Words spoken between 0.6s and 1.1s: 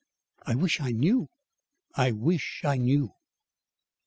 I